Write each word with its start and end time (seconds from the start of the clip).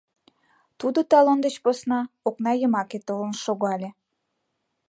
Тудо 0.79 0.99
талон 1.11 1.39
деч 1.45 1.55
посна 1.63 1.99
окна 2.27 2.51
йымаке 2.57 2.99
толын 3.07 3.33
шогале. 3.43 3.89